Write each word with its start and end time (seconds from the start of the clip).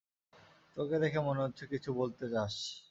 তোকে 0.77 0.95
দেখে 0.99 1.19
মনে 1.19 1.41
হচ্ছে 1.41 1.63
কিছু 1.67 1.89
বলতে 1.93 2.25
চাস। 2.29 2.55